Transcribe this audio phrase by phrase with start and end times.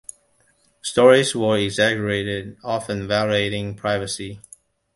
[0.81, 4.41] Stories were exaggerated often violating privacy.